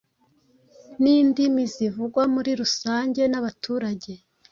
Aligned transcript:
nindimi 1.01 1.63
zivugwa 1.73 2.23
muri 2.33 2.51
rusange 2.61 3.21
n’abaturage 3.31 4.11